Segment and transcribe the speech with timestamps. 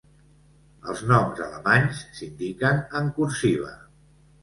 [0.93, 3.75] Els noms alemanys s'indiquen en "cursiva".